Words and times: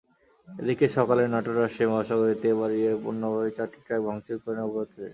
এদিকে 0.47 0.85
সকালে 0.97 1.23
নাটোর-রাজশাহী 1.27 1.87
মহাসড়কের 1.91 2.37
তেবাড়িয়ায় 2.43 2.97
পণ্যবাহী 3.03 3.51
চারটি 3.57 3.79
ট্রাক 3.85 4.01
ভাঙচুর 4.07 4.37
করেন 4.43 4.59
অবরোধকারীরা। 4.63 5.09